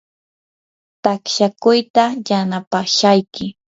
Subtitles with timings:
[1.03, 3.45] taqshakuyta yanapashayki.